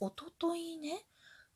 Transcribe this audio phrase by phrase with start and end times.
[0.00, 1.04] おとといね、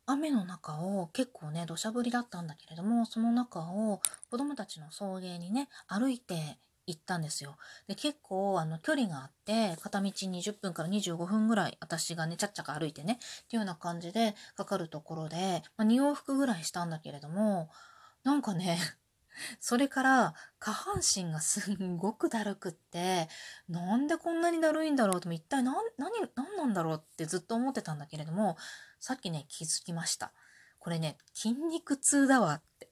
[0.05, 6.57] 雨の中を結構ね、土砂降りだったんだけれども、その中を子供たちの送迎にね、歩いて
[6.87, 7.57] 行ったんですよ。
[7.87, 17.69] で、結構あの距離があって、片道20分から25分ぐらい私がね、ちゃっちゃか歩いてね、っていうような感じでかかるところで、まあ、2往復ぐらいしたんだけれども、
[18.23, 18.79] なんかね、
[19.59, 23.29] それから下半身がすんごくだるくって、
[23.69, 28.57] なんでこんなにだるいんだろうと一体何、何、何なんだろうってずっと思ってたんだけれども、
[28.99, 30.31] さっきね、気づきました。
[30.79, 32.89] これね、筋肉痛だわって。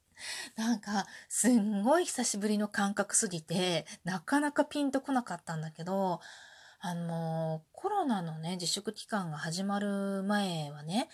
[0.55, 6.19] なんか、すんごい久しぶりの感覚すぎて、なかなかピンとこなかったんだけど、
[6.81, 11.09] あの、コロナのね、自粛期間が始まる前はね、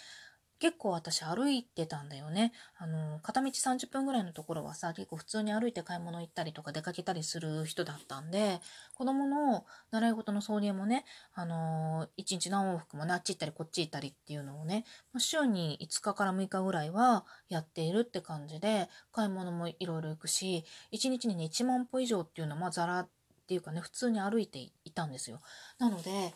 [0.59, 2.54] 結構私歩いてたんだよね。
[2.77, 8.62] あの、片道30分ぐらいのところはさ、結構普通に歩いて買い物行ったりとか出かけたりする人だったんで、
[8.95, 14.86] 子供の習い事の送迎もね、あの、1日何往復もね、あっち行ったりこっち行ったりっていうのをね、
[15.18, 23.09] 週に5日から6日ぐらいはやっているって感じで、買い物もいろいろ行くし、1日にね、1万歩以上っていうのは、まあ、ザラっ
[23.47, 25.40] ていうかね、普通に歩いていたんですよ。
[25.78, 26.34] なので、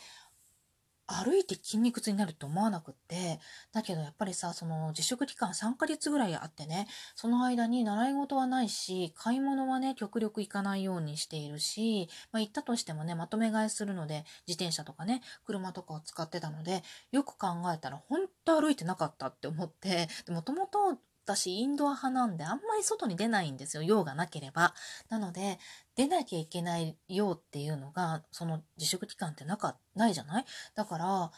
[1.11, 3.39] 歩いて筋肉痛になると思わなくって、
[3.73, 20.99] だけどやっぱりさ、その自粛期間3ヶ月ぐらいあってね、その間に習い事はないし、買い物はね、極力行かないようにしているし、まあ行ったとしてもね、まとめ買いするので、自転車とかね、車とかを使ってたので、よく考えたら本当歩いてなかったって思って、もともと
[21.35, 24.73] 私インドア派なんであんまり外に出ないんですよ用がなければ。
[25.09, 25.59] なので
[25.95, 30.45] 出なきゃいけない用っていうのがその自粛期間ってなかないじゃない？
[30.75, 31.31] だから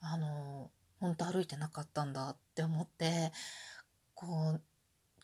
[0.00, 3.32] あの本当歩いてなかったんだって思って
[4.14, 4.60] こう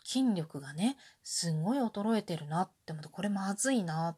[0.05, 4.17] 筋力がねすごい衰えてるなって思ってこれまずいなっ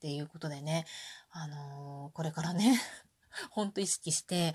[0.00, 0.84] ていうことでね
[1.30, 2.80] あのこれからね
[3.50, 4.54] ほんと意識して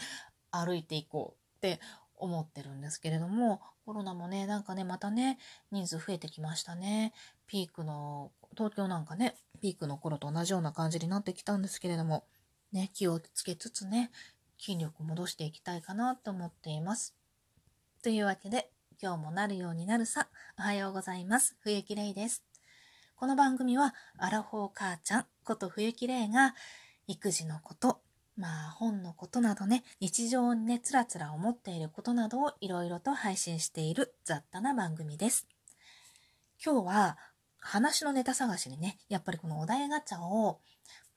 [0.52, 1.80] 歩いていこうって
[2.20, 5.40] 思ってるんですけれども、コロナもね、なんかね、またね、
[5.72, 7.14] 人数増えてきましたね。
[7.48, 12.26] ピークの、東京なんかね、ピークの頃と同じような感じになってきたんですけれども、
[12.72, 14.12] ね、気をつけつつね、
[14.60, 17.16] 筋力戻していきたいかなと思っています。
[18.04, 18.70] というわけで、
[19.02, 21.56] 今日もなるようになるさ、おはようございます。
[21.62, 22.44] 冬木玲です。
[23.16, 26.54] この番組は、アラフォー母ちゃんこと冬木玲が、
[27.08, 28.02] 育児のこと、
[28.40, 35.46] まあ本のことなどね、日常にね、つらつら思っていることなどをいろいろと配信している雑多な番組です。
[36.64, 37.18] 今日は
[37.58, 40.62] 話のネタ探しにね、やっぱりこのお題ガチャを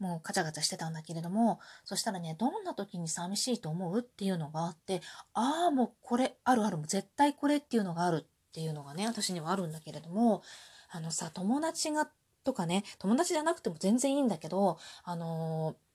[0.01, 5.01] もうガチャガチャしてたんだけれども、そしたらね、どんな時に寂しいと思うっていうのがあって、
[5.33, 10.43] ああ、もうこれ、あるある、絶対これっていうのがあるっていうのがね、私にはあるんだけれども、
[10.91, 12.09] あのさ、友達が、
[12.43, 15.92] とかね、友達じゃなくても全然いいんだけど、あのー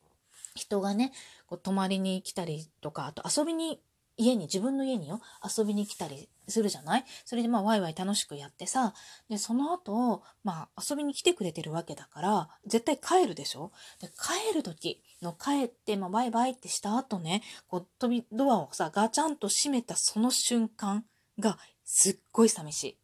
[0.58, 1.14] 人がね、
[1.48, 3.80] こう泊まりに来たりとか、あと遊びに、
[4.20, 5.22] 家に、自分の家によ、
[5.58, 7.06] 遊びに来たりするじゃない？
[7.24, 8.96] それでまあワイワイ楽しくやってさ、
[9.30, 13.72] で、その後、まあ遊びに来てくれてるわけだから、絶対帰るでしょ？
[14.02, 21.06] で、帰る時の帰って、まあバイバイってした後ね、こう、飛び、ドアをさ、ガチャンと閉めたその瞬間
[21.38, 22.98] が、すっごい寂しい。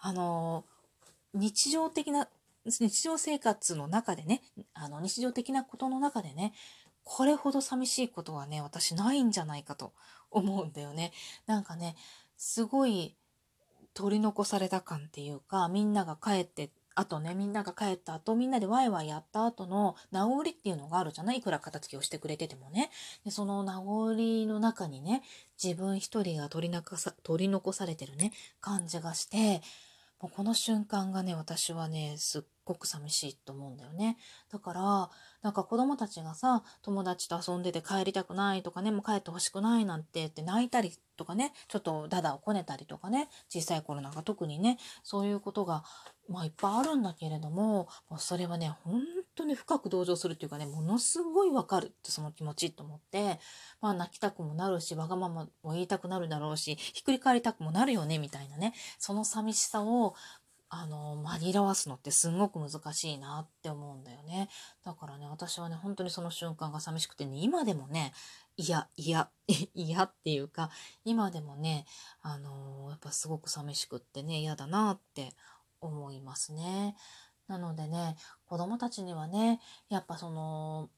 [0.00, 2.28] あのー、日常的な、
[2.64, 4.42] 日常生活の中でね、
[4.74, 6.52] あの、日常的なことの中でね、
[7.04, 9.92] これほど寂しいことはね、私ないんじゃないかと
[10.30, 11.12] 思うんだよね。
[11.46, 11.96] なんかね、
[12.36, 13.16] すごい
[13.94, 21.38] 取り残された感っていうか、みんなが帰って、あとね、みんなが帰った後、みんなでワイワイやった後の名残っていうのがあるじゃない？
[21.38, 22.90] いくら片付けをしてくれててもね。
[23.24, 24.14] でその名残
[24.46, 25.22] の中にね、
[25.62, 29.62] 自分一人が取り残さ取り残されてるね、感じがして、
[30.20, 34.18] もうこの瞬間がね、私はね、すっごく寂しいと思うんだよね。
[34.50, 35.10] だから、
[35.42, 45.84] なんか子供たちがさ、友達と遊んでて帰りたくないとかね、もう帰ってほしくないなんてって泣いたりとかね、ちょっとダダをこねたりとかね、小さい頃なんか特にね、そういうことが、
[46.28, 49.02] まあいっぱいあるんだけれども、もうそれはね、本
[49.34, 53.40] 当に深く同情するっていうかね、ものすごいわかるってその気持ちと思って、
[53.80, 60.14] まあ泣きたくもなるし、わがままも言いたくなるだろうし、ひっくり返りたくもなるよね、みたいなね、その寂しさを
[60.74, 64.48] あの、紛らわすのってすごく難しいなって思うんだよね。
[64.82, 68.14] だからね、私はね、本当にその瞬間が寂しくてね、今でもね、
[68.56, 70.70] いや、いや、 い嫌っていうか、
[71.04, 71.84] 今でもね、
[72.22, 75.34] あのやっぱすごく寂しくってね、嫌だなって
[75.82, 76.96] 思いますね。
[77.48, 78.16] なのでね、
[78.46, 79.60] 子供たちにはね、
[79.90, 80.88] やっぱその、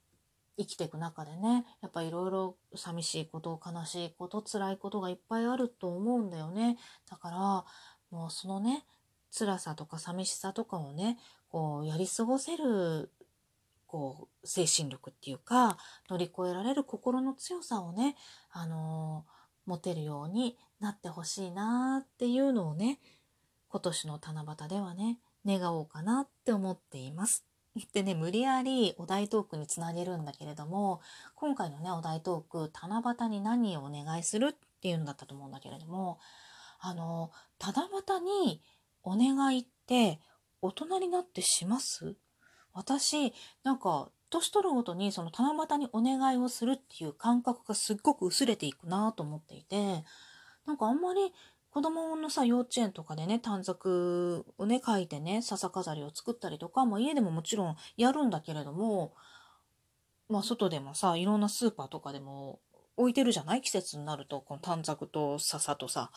[0.57, 6.79] 生きていく中でね、やっぱいろいろ寂しいこと、悲しいこと、辛いことがいっぱいあると思うんだよね。
[7.11, 7.65] だから、
[8.17, 8.87] もうそのね、
[9.37, 13.11] 辛さとか寂しさとかをね、こうやり過ごせる、
[13.87, 15.77] こう、精神力っていうか、
[16.09, 18.17] 乗り越えられる心の強さをね、
[18.53, 19.25] あの
[19.67, 23.01] 持てるようになってほしいなっていうのをね、
[23.69, 27.45] 今年の七夕ではね、願おうかなって思っています。
[27.93, 31.01] でね、無理やりお題トークにつなげるんだけれども、
[31.35, 36.21] 今回のね、お題トーク、七夕に何をお願いするっていうのだったと思うんだけれども、
[36.79, 38.63] あの、七夕に
[39.05, 40.19] お願いって
[40.61, 42.17] 大人になってします？
[42.73, 50.03] 私、なんか、年取るごとにその七夕にお願いをするっていう感覚がすっごく薄れていくなと思っていて、
[50.67, 51.33] なんかあんまり
[51.71, 59.15] 子供のさ、幼稚園とかでね、短冊をね、書いてね、笹飾りを作ったりとか、まあ家でももちろんやるんだけれども、
[60.29, 62.59] まあ外でもさ、いろんなスーパーとかでも
[62.97, 63.61] 置いてるじゃない？
[63.61, 66.11] 季節になると、この短冊と笹とさ。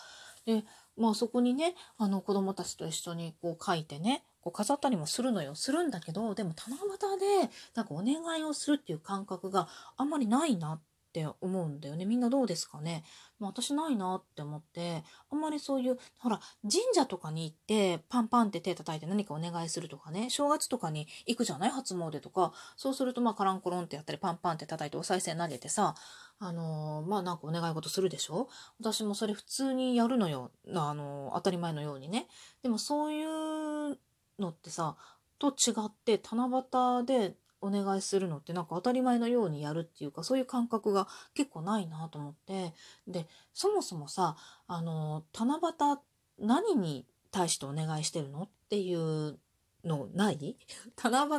[0.46, 0.64] で、
[0.98, 5.56] まあそこにね、あの子供たちと一緒にこう書いてね、こう飾ったりもするのよ。
[5.56, 10.82] するんだけど、でも七夕でなんかお願いをするっていう感覚があんまりないなっ
[11.18, 12.06] って思うんだよね。
[12.06, 13.04] みんなどうですかね。
[13.40, 21.70] ま、私ないなって思って、あんまりそういう、ほら、神社とかに行って、パンパンって手叩いて何かお願いするとかね、正月とかに行くじゃない？
[21.72, 22.54] 初詣とか。
[22.76, 25.96] そうすると、まあ、カランコロンってやったり、パンパンって叩いてお賽銭投げてさ、
[26.40, 28.48] あのー、まあ、なんかお願い事するでしょ？
[28.80, 30.52] 私もそれ普通にやるのよ。
[30.74, 32.28] あのー、当たり前のようにね。
[32.62, 33.98] でもそういう
[34.40, 34.96] のってさ、
[35.40, 42.74] と違って七夕でお願いするのってなんか当たり前のようにやるっていうかそういう感覚が結構ないなと思って
[43.08, 44.36] でそもそもさ
[44.68, 45.98] あの七夕
[46.40, 49.38] 何に対してお願いしてるのっていう
[49.84, 50.58] のない？
[51.02, 51.30] 七夕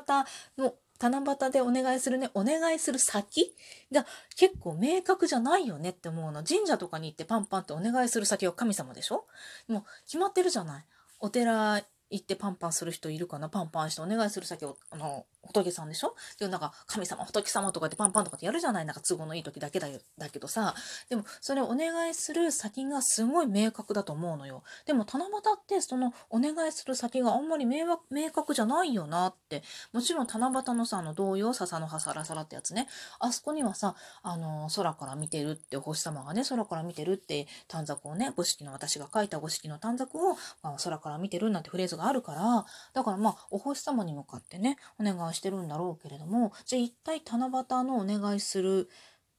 [0.63, 3.55] の七夕でお願いするね、お願いする先
[3.93, 4.05] が
[4.35, 6.43] 結構明確じゃないよねって思うの。
[6.43, 9.25] 神社とかに行ってパンパンってお願いする先は神様でしょ？
[9.69, 10.85] もう決まってるじゃない。
[11.21, 13.49] お寺行ってパンパンする人いるかな？
[13.49, 16.15] パンパンしてお願いする先を、あの、仏さんでしょ？
[16.39, 18.87] で、なんか、神様、仏様とかってパンパンとかってやるじゃない？
[18.87, 20.75] なんか都合のいい時だけだよ、だけどさ。
[21.09, 24.63] でも、それお願いする先がすごい明確だと思うのよ。
[24.87, 27.87] でも、七夕ってそのお願いする先があんまり明
[28.33, 29.63] 確じゃないよなって。
[29.93, 32.89] もちろん七夕のさ、あの、童謡、笹の葉サラサラってやつね。
[33.19, 42.65] あそこにはさ、あの、空から見てるって星様がね、空から見てるって短冊をね、五色の私が書いた五色の短冊を、まあ、空から見てるなんてフレーズがあるから、
[42.95, 48.89] だからまあ、お星様に向かってね、お願いしてるんだろうけれども、じゃあ一体七夕のお願いする、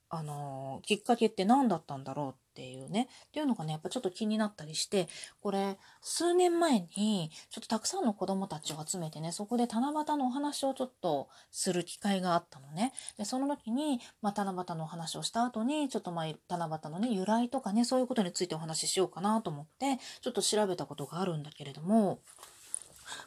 [0.09, 5.07] あのー、きっかけって何だったんだろうっていうね、っていうのがね、やっぱちょっと気になったりして、
[5.39, 12.91] これ、数年前に、ちょっとたくさんの子供たちを集めてね、そこで七夕のお話をちょっとする機会があったのね。
[13.17, 22.19] で、その時に、まあ、七夕のお話をした後に、ちょっとまあ、七夕のね、由来とかね、そういうことについてお話ししようかなと思って、ちょっと調べたことがあるんだけれども、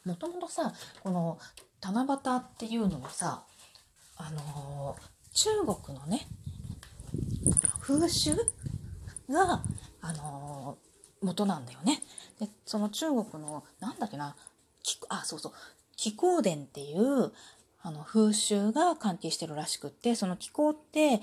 [0.05, 1.39] もともとさ、この
[1.81, 3.45] 七夕っていうのはさ、
[4.17, 5.51] あのー、中
[5.85, 6.27] 国のね、
[7.81, 8.37] 風習
[9.29, 9.63] が、
[10.01, 12.03] あのー、元なんだよね。
[12.39, 14.37] で、その中国の、なんだっけな、
[15.09, 15.53] あ、そうそう、
[15.97, 17.33] 気候伝っていう、
[17.83, 21.21] あの、風習が関係してるらしくって、その気候って、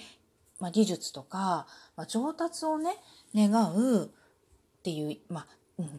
[0.59, 2.95] まあ、技術とか、まあ、上達をね、
[3.33, 5.47] 願うっていう、まあ、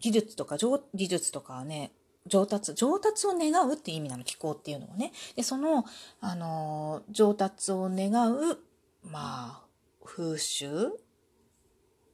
[0.00, 0.56] 技術とか
[0.94, 1.92] 技術とかね
[2.30, 5.12] 上達、上達を願うっていう意味なの、気候っていうのはね。
[5.36, 5.84] で、その、
[6.20, 8.58] あの、上達を願う、
[9.04, 9.64] まあ、
[10.04, 10.92] 風習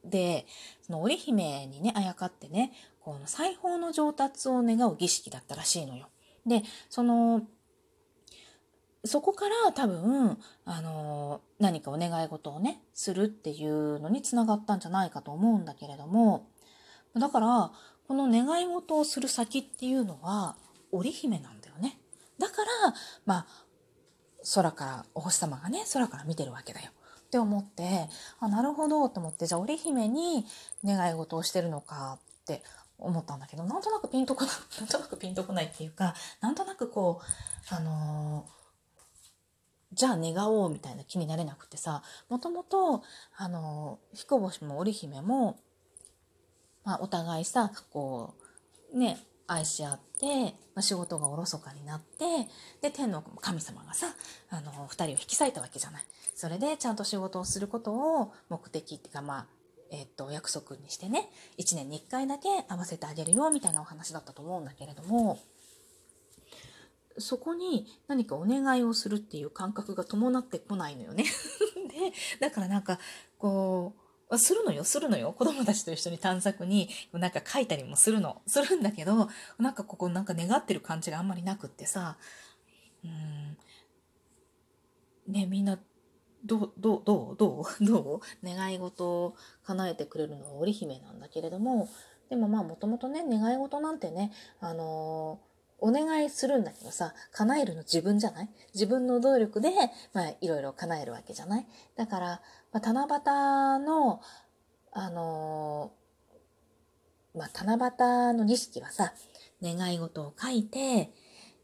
[0.05, 0.47] で、
[0.83, 6.09] その織姫にね、あやかってね、この裁縫の上達を願う儀式だったらしいのよ。
[6.47, 7.43] で、その、
[9.05, 16.49] そこから多分、あの、何かお願い事をね、するっていうのにつながったんじゃないかと思うんだけれども、
[17.15, 17.73] だから、
[18.07, 20.57] この願い事をする先っていうのは
[20.93, 21.99] 織姫なんだよね。
[22.39, 22.69] だから、
[23.25, 23.47] まあ、
[24.55, 26.91] 空から、お星様がね、空から見てるわけだよ。
[27.27, 28.09] って思って、
[28.39, 30.47] あ、なるほどと思って、じゃあ織姫に
[30.85, 32.63] 願い事をしてるのかって
[32.99, 37.21] 思ったんだけど、なんとなくピンとこない、 なんとなくピンとこないっていうか、なんとなくこ
[37.71, 38.57] う、あのー、
[39.93, 43.03] じゃあ願おうみたいな気になれなくてさ、もともと、
[43.37, 45.59] あの、彦星も織姫も、
[46.87, 48.35] まあ、お互いさ、こ
[48.95, 50.27] う、ね、愛し合って、
[50.75, 52.49] まあ、仕事がおろそかになって、
[52.81, 54.07] で、天の神様がさ、
[54.51, 56.05] あの、二人を引き裂いたわけじゃない。
[56.37, 59.47] それで、ちゃんと仕事をすることを目的っていうか、まあ、
[59.91, 65.41] えっと、約束にしてね、一年に一回だけ会わせてあげるよ、みたいなお話だったと思うんだけれども、
[67.19, 71.25] そこに何かお願いをするっていう感覚が伴ってこないのよね
[71.89, 73.01] で、だからなんか、
[73.39, 74.06] こう、
[74.39, 75.33] するのよ、するのよ。
[75.33, 78.43] 子供たちと一緒に探索になんか書いたりもするの。
[78.47, 79.29] するんだけど、
[79.59, 82.19] なんかここなんか願ってる感じがあんまりなくってさ、
[83.05, 83.57] うん、
[85.33, 85.79] ね、みんな
[86.45, 88.21] どう、どう、どう、どう、どう？
[88.45, 91.89] 願い事を叶えてくれるのは織姫なんだけれども、
[92.29, 98.49] でもまあもともとね、願い事なんてね、あのーお願いするんだけどさ、叶えるの自分じゃない？
[98.75, 99.71] 自分の努力で、
[100.13, 101.67] まあ、いろいろ叶えるわけじゃない？
[101.97, 102.41] だから、
[102.73, 104.21] まあ、七夕の、
[104.93, 107.75] あのー、まあ、七
[108.33, 109.13] 夕の儀式はさ、
[109.63, 111.11] 願い事を書いて、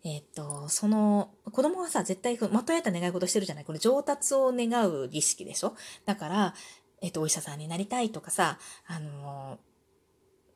[0.04, 3.64] えっと、その、子供はさ、絶対、まとえた願い事してるじゃない？
[3.64, 5.74] これ上達を願う儀式でしょ？
[6.04, 6.54] だから、
[7.00, 9.58] えっと、お医者さんになりたいとかさ、あの、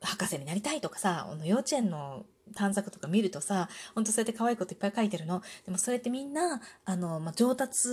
[0.01, 2.25] 博士になりたいとかさ、あの幼稚園の
[2.55, 5.41] 短冊とか見るとさ、ほんとそうやって可愛いこといっぱい書いてるの？
[5.65, 7.89] でもそれってみんな、あの、まあ、上達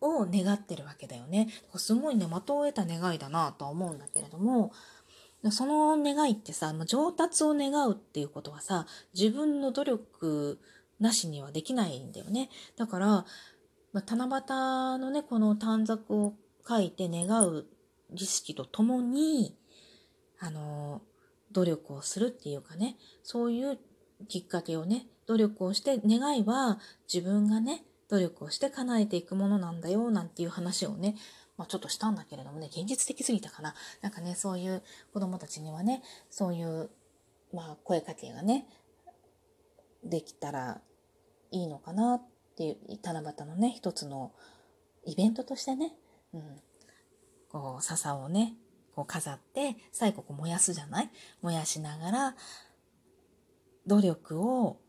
[0.00, 1.48] を願ってるわけだよね。
[1.76, 4.72] すごいね、的を得た願いだなとは思うんだけれども、
[5.50, 10.58] その願いってさ、上達を願うっていうことはさ、自分の努力
[11.00, 12.48] なしにはできないんだよね。
[12.76, 13.06] だから、
[13.92, 14.24] まあ、七
[14.96, 16.34] 夕のね、この短冊を
[16.66, 17.66] 書いて願う
[18.10, 19.54] 儀式とともに、
[20.40, 21.02] あの、
[21.54, 23.78] 努力をするっていうかね、そういう
[24.28, 26.78] きっかけをね、努力をして、願いは
[27.12, 31.16] 自分がね、努力をして叶えていくものなんだよ、なんていう話をね、
[31.56, 33.74] まあ、ちょっとしたんだけれどもね、現実的すぎたかな。
[34.02, 34.82] なんかね、そういう
[35.12, 36.90] 子供たちにはね、そういう、
[37.52, 38.66] まあ、声かけがね、
[40.02, 40.80] できたら
[41.52, 42.22] いいのかなっ
[42.56, 44.32] ていう、七夕のね、一つの
[45.04, 45.94] イベントとしてね、
[46.34, 46.42] うん、
[47.48, 48.56] こう、笹をね、
[48.94, 51.10] こう飾って、最後こう燃やすじゃない？
[51.42, 52.36] 燃やしながら、
[53.86, 54.80] 努力を、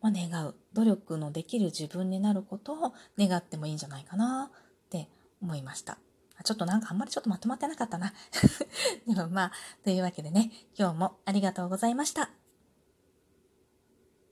[0.00, 0.54] まあ、願う。
[0.74, 5.08] 努力のできる自分になることを願ってもいいんじゃないかなって
[5.40, 5.98] 思いました。
[6.44, 8.12] ちょっとなんかあんまりちょっとまとまってなかったな。
[9.08, 9.52] でもまあ、
[9.84, 12.30] というわけでね、今日もありがとうございました。